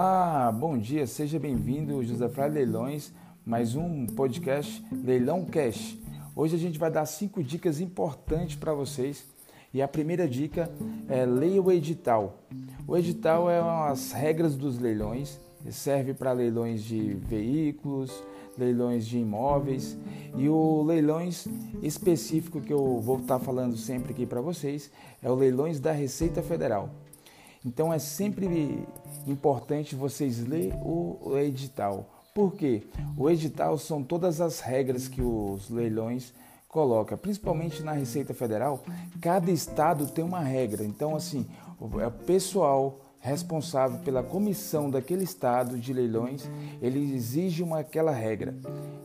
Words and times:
Olá, 0.00 0.52
bom 0.52 0.78
dia, 0.78 1.08
seja 1.08 1.40
bem-vindo, 1.40 2.04
José 2.04 2.28
Flávio 2.28 2.54
Leilões, 2.54 3.12
mais 3.44 3.74
um 3.74 4.06
podcast 4.06 4.80
Leilão 4.92 5.44
Cash. 5.44 5.98
Hoje 6.36 6.54
a 6.54 6.58
gente 6.58 6.78
vai 6.78 6.88
dar 6.88 7.04
cinco 7.04 7.42
dicas 7.42 7.80
importantes 7.80 8.54
para 8.54 8.72
vocês 8.72 9.26
e 9.74 9.82
a 9.82 9.88
primeira 9.88 10.28
dica 10.28 10.70
é 11.08 11.26
leia 11.26 11.60
o 11.60 11.72
edital. 11.72 12.44
O 12.86 12.96
edital 12.96 13.50
é 13.50 13.58
as 13.90 14.12
regras 14.12 14.54
dos 14.54 14.78
leilões, 14.78 15.40
serve 15.68 16.14
para 16.14 16.30
leilões 16.30 16.84
de 16.84 17.14
veículos, 17.14 18.22
leilões 18.56 19.04
de 19.04 19.18
imóveis 19.18 19.98
e 20.36 20.48
o 20.48 20.80
leilões 20.84 21.48
específico 21.82 22.60
que 22.60 22.72
eu 22.72 23.00
vou 23.00 23.18
estar 23.18 23.40
falando 23.40 23.76
sempre 23.76 24.12
aqui 24.12 24.24
para 24.24 24.40
vocês 24.40 24.92
é 25.20 25.28
o 25.28 25.34
leilões 25.34 25.80
da 25.80 25.90
Receita 25.90 26.40
Federal. 26.40 26.88
Então 27.64 27.92
é 27.92 27.98
sempre 27.98 28.86
importante 29.26 29.94
vocês 29.94 30.46
ler 30.46 30.74
o 30.82 31.36
edital. 31.38 32.06
Por 32.34 32.54
quê? 32.54 32.84
O 33.16 33.28
edital 33.28 33.76
são 33.78 34.02
todas 34.02 34.40
as 34.40 34.60
regras 34.60 35.08
que 35.08 35.20
os 35.20 35.68
leilões 35.68 36.32
colocam, 36.68 37.18
principalmente 37.18 37.82
na 37.82 37.92
Receita 37.92 38.32
Federal. 38.32 38.80
Cada 39.20 39.50
estado 39.50 40.06
tem 40.06 40.24
uma 40.24 40.40
regra. 40.40 40.84
Então, 40.84 41.16
assim, 41.16 41.46
o 41.80 41.88
pessoal 42.26 43.00
responsável 43.20 43.98
pela 44.00 44.22
comissão 44.22 44.88
daquele 44.88 45.24
estado 45.24 45.76
de 45.78 45.92
leilões, 45.92 46.48
ele 46.80 47.12
exige 47.14 47.62
uma 47.62 47.80
aquela 47.80 48.12
regra. 48.12 48.54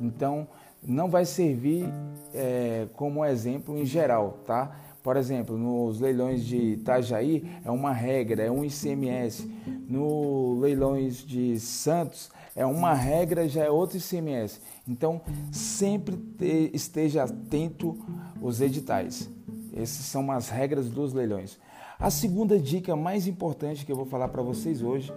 Então, 0.00 0.48
não 0.82 1.08
vai 1.08 1.24
servir 1.24 1.86
é, 2.34 2.88
como 2.94 3.24
exemplo 3.24 3.78
em 3.78 3.84
geral, 3.84 4.38
tá? 4.46 4.74
Por 5.02 5.16
exemplo, 5.16 5.56
nos 5.56 5.98
leilões 5.98 6.44
de 6.44 6.56
Itajaí 6.56 7.44
é 7.64 7.70
uma 7.70 7.92
regra, 7.92 8.42
é 8.42 8.50
um 8.50 8.64
ICMS. 8.64 9.50
No 9.88 10.58
leilões 10.60 11.24
de 11.24 11.58
Santos 11.58 12.30
é 12.54 12.66
uma 12.66 12.92
regra, 12.92 13.48
já 13.48 13.64
é 13.64 13.70
outro 13.70 13.96
ICMS. 13.96 14.60
Então, 14.86 15.22
sempre 15.50 16.16
te, 16.16 16.70
esteja 16.74 17.24
atento 17.24 17.98
aos 18.42 18.60
editais. 18.60 19.30
Essas 19.72 20.04
são 20.04 20.30
as 20.30 20.50
regras 20.50 20.90
dos 20.90 21.14
leilões. 21.14 21.58
A 21.98 22.10
segunda 22.10 22.58
dica 22.58 22.94
mais 22.94 23.26
importante 23.26 23.86
que 23.86 23.92
eu 23.92 23.96
vou 23.96 24.06
falar 24.06 24.28
para 24.28 24.42
vocês 24.42 24.82
hoje 24.82 25.12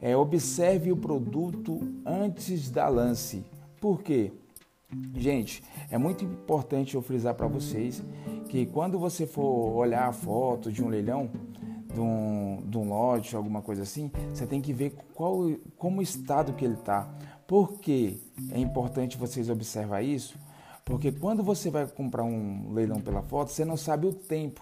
é 0.00 0.16
observe 0.16 0.90
o 0.90 0.96
produto 0.96 1.80
antes 2.06 2.70
da 2.70 2.88
lance. 2.88 3.44
Por 3.80 4.02
quê? 4.02 4.32
Gente, 5.14 5.62
é 5.90 5.96
muito 5.96 6.24
importante 6.24 6.94
eu 6.94 7.02
frisar 7.02 7.34
para 7.34 7.46
vocês 7.46 8.02
que 8.50 8.66
quando 8.66 8.98
você 8.98 9.28
for 9.28 9.76
olhar 9.76 10.08
a 10.08 10.12
foto 10.12 10.72
de 10.72 10.82
um 10.82 10.88
leilão, 10.88 11.30
de 11.94 12.00
um, 12.00 12.58
de 12.66 12.76
um 12.76 12.88
lote, 12.88 13.36
alguma 13.36 13.62
coisa 13.62 13.82
assim, 13.82 14.10
você 14.34 14.44
tem 14.44 14.60
que 14.60 14.72
ver 14.72 14.92
qual, 15.14 15.52
como 15.78 16.02
estado 16.02 16.52
que 16.54 16.64
ele 16.64 16.74
está. 16.74 17.08
Por 17.46 17.78
que 17.78 18.20
é 18.50 18.58
importante 18.58 19.16
vocês 19.16 19.48
observar 19.48 20.02
isso? 20.02 20.36
Porque 20.84 21.12
quando 21.12 21.44
você 21.44 21.70
vai 21.70 21.86
comprar 21.86 22.24
um 22.24 22.72
leilão 22.72 23.00
pela 23.00 23.22
foto, 23.22 23.52
você 23.52 23.64
não 23.64 23.76
sabe 23.76 24.08
o 24.08 24.12
tempo. 24.12 24.60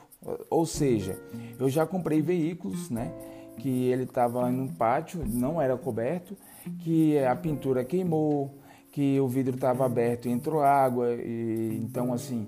Ou 0.51 0.67
seja, 0.67 1.19
eu 1.59 1.71
já 1.71 1.87
comprei 1.87 2.21
veículos, 2.21 2.91
né? 2.91 3.11
Que 3.57 3.87
ele 3.87 4.03
estava 4.03 4.51
no 4.51 4.69
pátio, 4.69 5.25
não 5.27 5.63
era 5.63 5.79
coberto, 5.79 6.37
que 6.81 7.19
a 7.21 7.35
pintura 7.35 7.85
queimou, 7.85 8.55
que 8.93 9.19
o 9.19 9.27
vidro 9.27 9.55
estava 9.55 9.87
aberto 9.87 10.29
e 10.29 10.31
entrou 10.31 10.63
água, 10.63 11.15
e 11.15 11.81
então 11.83 12.13
assim 12.13 12.47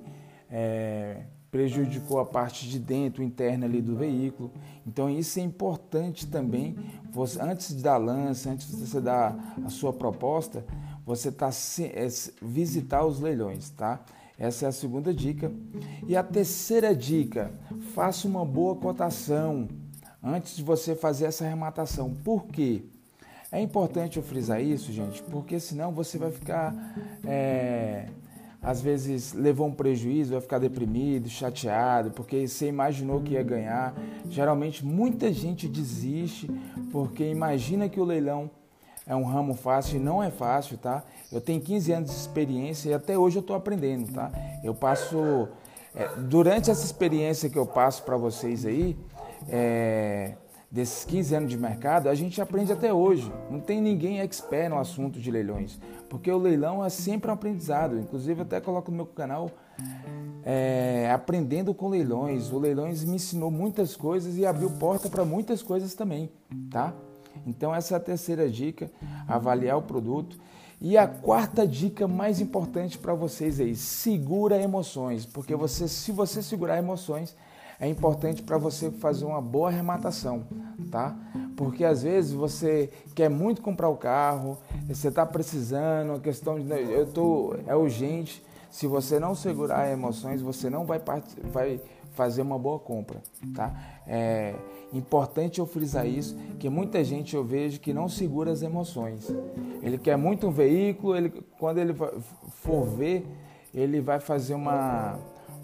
é, 0.50 1.22
prejudicou 1.50 2.20
a 2.20 2.24
parte 2.24 2.68
de 2.68 2.78
dentro, 2.78 3.22
interna 3.22 3.66
ali 3.66 3.80
do 3.80 3.96
veículo. 3.96 4.50
Então 4.86 5.10
isso 5.10 5.38
é 5.38 5.42
importante 5.42 6.26
também. 6.26 6.76
Você, 7.12 7.40
antes 7.40 7.74
da 7.82 7.96
lança, 7.96 8.50
antes 8.50 8.68
de 8.68 8.76
você 8.76 9.00
dar 9.00 9.54
a 9.64 9.68
sua 9.68 9.92
proposta, 9.92 10.64
você 11.04 11.30
tá 11.30 11.50
é, 11.80 12.08
visitar 12.40 13.04
os 13.04 13.20
leilões, 13.20 13.70
tá? 13.70 14.00
Essa 14.38 14.64
é 14.64 14.68
a 14.68 14.72
segunda 14.72 15.12
dica. 15.12 15.52
E 16.06 16.16
a 16.16 16.22
terceira 16.22 16.94
dica: 16.94 17.52
faça 17.94 18.26
uma 18.26 18.44
boa 18.44 18.74
cotação 18.76 19.68
antes 20.22 20.56
de 20.56 20.62
você 20.62 20.94
fazer 20.94 21.26
essa 21.26 21.44
arrematação. 21.44 22.14
Por 22.24 22.46
quê? 22.46 22.84
É 23.52 23.60
importante 23.60 24.16
eu 24.16 24.22
frisar 24.22 24.62
isso, 24.62 24.92
gente, 24.92 25.22
porque 25.24 25.58
senão 25.58 25.92
você 25.92 26.16
vai 26.16 26.30
ficar, 26.30 26.72
é, 27.24 28.08
às 28.62 28.80
vezes, 28.80 29.32
levou 29.32 29.66
um 29.66 29.72
prejuízo, 29.72 30.32
vai 30.32 30.40
ficar 30.40 30.58
deprimido, 30.58 31.28
chateado, 31.28 32.10
porque 32.10 32.46
você 32.46 32.66
imaginou 32.66 33.20
que 33.20 33.32
ia 33.32 33.42
ganhar. 33.42 33.94
Geralmente, 34.28 34.84
muita 34.84 35.32
gente 35.32 35.66
desiste 35.66 36.50
porque 36.92 37.24
imagina 37.24 37.88
que 37.88 37.98
o 37.98 38.04
leilão 38.04 38.50
é 39.06 39.16
um 39.16 39.24
ramo 39.24 39.54
fácil 39.54 39.96
e 39.96 39.98
não 39.98 40.22
é 40.22 40.30
fácil, 40.30 40.76
tá? 40.76 41.02
Eu 41.32 41.40
tenho 41.40 41.60
15 41.60 41.92
anos 41.92 42.10
de 42.10 42.16
experiência 42.16 42.90
e 42.90 42.94
até 42.94 43.16
hoje 43.16 43.38
eu 43.38 43.40
estou 43.40 43.56
aprendendo, 43.56 44.12
tá? 44.12 44.30
Eu 44.62 44.74
passo. 44.74 45.48
É, 45.94 46.08
durante 46.18 46.70
essa 46.70 46.84
experiência 46.84 47.50
que 47.50 47.58
eu 47.58 47.66
passo 47.66 48.04
para 48.04 48.16
vocês 48.16 48.64
aí, 48.64 48.96
é, 49.48 50.34
desses 50.70 51.04
15 51.04 51.34
anos 51.34 51.50
de 51.50 51.58
mercado, 51.58 52.08
a 52.08 52.14
gente 52.14 52.40
aprende 52.40 52.72
até 52.72 52.92
hoje. 52.94 53.30
Não 53.50 53.60
tem 53.60 53.80
ninguém 53.80 54.20
expert 54.20 54.70
no 54.70 54.78
assunto 54.78 55.18
de 55.18 55.30
leilões, 55.30 55.80
porque 56.08 56.30
o 56.30 56.38
leilão 56.38 56.84
é 56.84 56.88
sempre 56.88 57.30
um 57.30 57.34
aprendizado. 57.34 57.98
Inclusive, 57.98 58.42
até 58.42 58.60
coloco 58.60 58.90
no 58.90 58.98
meu 58.98 59.06
canal 59.06 59.50
é, 60.44 61.10
Aprendendo 61.12 61.74
com 61.74 61.88
Leilões. 61.88 62.52
O 62.52 62.58
Leilões 62.58 63.04
me 63.04 63.16
ensinou 63.16 63.50
muitas 63.50 63.96
coisas 63.96 64.36
e 64.36 64.46
abriu 64.46 64.70
porta 64.70 65.08
para 65.08 65.24
muitas 65.24 65.62
coisas 65.62 65.94
também, 65.94 66.30
tá? 66.70 66.94
Então, 67.46 67.74
essa 67.74 67.94
é 67.94 67.96
a 67.96 68.00
terceira 68.00 68.48
dica: 68.48 68.90
avaliar 69.26 69.76
o 69.76 69.82
produto. 69.82 70.38
E 70.80 70.96
a 70.96 71.06
quarta 71.06 71.66
dica 71.66 72.08
mais 72.08 72.40
importante 72.40 72.96
para 72.96 73.12
vocês 73.12 73.60
aí: 73.60 73.74
segura 73.74 74.62
emoções, 74.62 75.26
porque 75.26 75.54
você, 75.54 75.86
se 75.86 76.12
você 76.12 76.42
segurar 76.42 76.78
emoções, 76.78 77.36
é 77.80 77.88
importante 77.88 78.42
para 78.42 78.58
você 78.58 78.90
fazer 78.90 79.24
uma 79.24 79.40
boa 79.40 79.68
arrematação, 79.68 80.44
tá? 80.90 81.16
Porque 81.56 81.82
às 81.82 82.02
vezes 82.02 82.32
você 82.32 82.90
quer 83.14 83.30
muito 83.30 83.62
comprar 83.62 83.88
o 83.88 83.96
carro, 83.96 84.58
você 84.86 85.08
está 85.08 85.24
precisando, 85.24 86.12
a 86.12 86.20
questão 86.20 86.60
de 86.60 86.70
eu 86.70 87.06
tô 87.06 87.56
é 87.66 87.74
urgente. 87.74 88.44
Se 88.70 88.86
você 88.86 89.18
não 89.18 89.34
segurar 89.34 89.90
emoções, 89.90 90.42
você 90.42 90.68
não 90.68 90.84
vai, 90.84 91.00
vai 91.50 91.80
fazer 92.12 92.42
uma 92.42 92.58
boa 92.58 92.78
compra, 92.78 93.20
tá? 93.54 93.72
É 94.06 94.54
importante 94.92 95.58
eu 95.58 95.66
frisar 95.66 96.06
isso, 96.06 96.36
que 96.58 96.68
muita 96.68 97.02
gente 97.02 97.34
eu 97.34 97.42
vejo 97.42 97.80
que 97.80 97.94
não 97.94 98.08
segura 98.08 98.52
as 98.52 98.62
emoções. 98.62 99.32
Ele 99.82 99.96
quer 99.96 100.16
muito 100.16 100.46
um 100.46 100.50
veículo, 100.50 101.16
ele 101.16 101.30
quando 101.58 101.78
ele 101.78 101.94
for 101.94 102.84
ver, 102.84 103.26
ele 103.72 104.00
vai 104.00 104.20
fazer 104.20 104.54
uma 104.54 105.18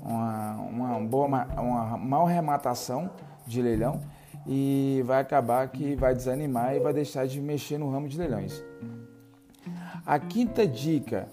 uma, 0.06 0.52
uma 0.54 1.00
boa 1.00 1.26
uma 1.58 1.96
mal 1.96 2.24
rematação 2.24 3.10
de 3.46 3.60
leilão 3.60 4.00
e 4.46 5.02
vai 5.04 5.20
acabar 5.20 5.68
que 5.68 5.96
vai 5.96 6.14
desanimar 6.14 6.76
e 6.76 6.80
vai 6.80 6.92
deixar 6.92 7.26
de 7.26 7.40
mexer 7.40 7.78
no 7.78 7.90
ramo 7.90 8.08
de 8.08 8.16
leilões. 8.16 8.62
A 10.04 10.20
quinta 10.20 10.66
dica, 10.66 11.28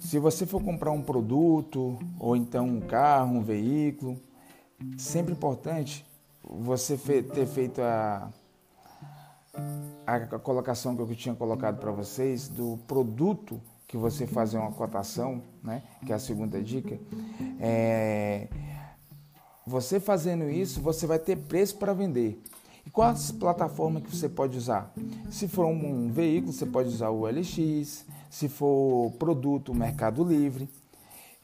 se 0.00 0.18
você 0.18 0.46
for 0.46 0.62
comprar 0.62 0.90
um 0.92 1.02
produto 1.02 1.98
ou 2.18 2.34
então 2.34 2.66
um 2.66 2.80
carro, 2.80 3.36
um 3.36 3.42
veículo, 3.42 4.18
sempre 4.96 5.32
importante 5.32 6.06
você 6.42 6.96
ter 6.96 7.46
feito 7.46 7.82
a, 7.82 8.30
a 10.06 10.20
colocação 10.38 10.96
que 10.96 11.02
eu 11.02 11.14
tinha 11.14 11.34
colocado 11.34 11.78
para 11.78 11.90
vocês 11.90 12.48
do 12.48 12.78
produto 12.86 13.60
que 13.92 13.96
você 13.98 14.26
fazer 14.26 14.56
uma 14.56 14.72
cotação, 14.72 15.42
né? 15.62 15.82
Que 16.06 16.12
é 16.12 16.14
a 16.14 16.18
segunda 16.18 16.62
dica. 16.62 16.98
É, 17.60 18.48
você 19.66 20.00
fazendo 20.00 20.48
isso, 20.48 20.80
você 20.80 21.06
vai 21.06 21.18
ter 21.18 21.36
preço 21.36 21.76
para 21.76 21.92
vender. 21.92 22.42
E 22.86 22.90
quais 22.90 23.30
plataformas 23.30 24.02
que 24.02 24.16
você 24.16 24.30
pode 24.30 24.56
usar? 24.56 24.90
Se 25.30 25.46
for 25.46 25.66
um, 25.66 26.06
um 26.06 26.10
veículo, 26.10 26.54
você 26.54 26.64
pode 26.64 26.88
usar 26.88 27.10
o 27.10 27.26
LX. 27.26 28.06
Se 28.30 28.48
for 28.48 29.12
produto, 29.18 29.72
o 29.72 29.74
Mercado 29.74 30.24
Livre. 30.24 30.70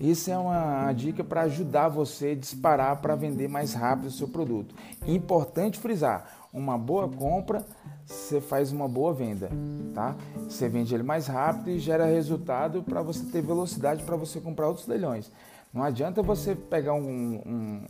Isso 0.01 0.31
é 0.31 0.39
uma 0.39 0.91
dica 0.95 1.23
para 1.23 1.43
ajudar 1.43 1.89
você 1.89 2.29
a 2.29 2.35
disparar 2.35 2.97
para 3.03 3.15
vender 3.15 3.49
mais 3.49 3.75
rápido 3.75 4.07
o 4.07 4.11
seu 4.11 4.27
produto. 4.27 4.75
Importante 5.07 5.79
frisar: 5.79 6.38
uma 6.53 6.79
boa 6.79 7.09
compra 7.09 7.65
você 8.09 8.41
faz 8.41 8.73
uma 8.73 8.89
boa 8.89 9.13
venda, 9.13 9.51
tá? 9.95 10.17
Você 10.49 10.67
vende 10.67 10.95
ele 10.95 11.03
mais 11.03 11.27
rápido 11.27 11.69
e 11.69 11.79
gera 11.79 12.07
resultado 12.07 12.83
para 12.83 13.03
você 13.03 13.23
ter 13.27 13.43
velocidade 13.43 14.03
para 14.03 14.17
você 14.17 14.41
comprar 14.41 14.67
outros 14.67 14.87
leilões. 14.87 15.31
Não 15.75 15.83
adianta 15.83 16.23
você 16.23 16.55
pegar 16.55 16.95
um, 16.95 17.35
um, 17.45 17.87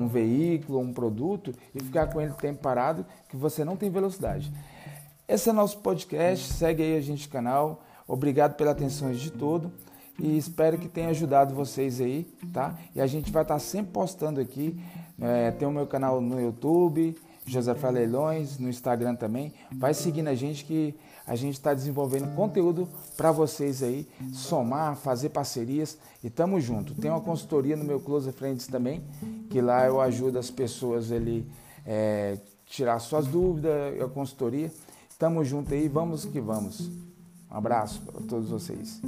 um, 0.00 0.08
veículo, 0.08 0.80
um 0.80 0.92
produto 0.92 1.54
e 1.72 1.80
ficar 1.80 2.08
com 2.08 2.20
ele 2.20 2.32
tempo 2.32 2.60
parado 2.60 3.06
que 3.28 3.36
você 3.36 3.64
não 3.64 3.76
tem 3.76 3.88
velocidade. 3.88 4.52
Esse 5.28 5.50
é 5.50 5.52
nosso 5.52 5.78
podcast, 5.78 6.52
segue 6.52 6.82
aí 6.82 6.96
a 6.96 7.00
gente 7.00 7.28
no 7.28 7.32
canal. 7.32 7.84
Obrigado 8.08 8.56
pela 8.56 8.72
atenção 8.72 9.12
de 9.12 9.30
todo 9.30 9.70
e 10.18 10.36
espero 10.36 10.78
que 10.78 10.88
tenha 10.88 11.10
ajudado 11.10 11.54
vocês 11.54 12.00
aí, 12.00 12.24
tá? 12.52 12.74
E 12.92 13.00
a 13.00 13.06
gente 13.06 13.30
vai 13.30 13.42
estar 13.42 13.60
sempre 13.60 13.92
postando 13.92 14.40
aqui. 14.40 14.76
É, 15.20 15.52
tem 15.52 15.68
o 15.68 15.70
meu 15.70 15.86
canal 15.86 16.20
no 16.20 16.40
YouTube, 16.40 17.16
Josafá 17.48 17.90
Leilões, 17.90 18.58
no 18.58 18.68
Instagram 18.68 19.14
também. 19.14 19.52
Vai 19.72 19.94
seguindo 19.94 20.28
a 20.28 20.34
gente 20.34 20.64
que 20.64 20.94
a 21.26 21.34
gente 21.34 21.54
está 21.54 21.74
desenvolvendo 21.74 22.34
conteúdo 22.34 22.88
para 23.16 23.30
vocês 23.30 23.82
aí, 23.82 24.06
somar, 24.32 24.96
fazer 24.96 25.30
parcerias 25.30 25.98
e 26.22 26.30
tamo 26.30 26.60
junto. 26.60 26.94
Tem 26.94 27.10
uma 27.10 27.20
consultoria 27.20 27.76
no 27.76 27.84
meu 27.84 28.00
Close 28.00 28.30
Friends 28.32 28.66
também, 28.66 29.02
que 29.50 29.60
lá 29.60 29.86
eu 29.86 30.00
ajudo 30.00 30.38
as 30.38 30.50
pessoas 30.50 31.12
ali 31.12 31.46
é, 31.84 32.38
tirar 32.66 32.98
suas 32.98 33.26
dúvidas, 33.26 34.00
a 34.00 34.08
consultoria. 34.08 34.72
Tamo 35.18 35.44
junto 35.44 35.74
aí, 35.74 35.88
vamos 35.88 36.24
que 36.24 36.40
vamos. 36.40 36.88
Um 37.50 37.56
abraço 37.56 38.00
para 38.02 38.20
todos 38.22 38.50
vocês. 38.50 39.00